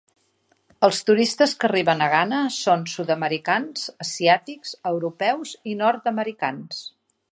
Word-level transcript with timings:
Els 0.85 1.01
turistes 1.09 1.51
que 1.63 1.67
arriben 1.67 2.01
a 2.05 2.07
Ghana 2.13 2.39
són 2.55 2.85
sud-americans, 2.93 3.83
asiàtics, 4.07 4.73
europeus 4.93 5.53
i 5.73 5.77
nord-americans. 5.83 6.83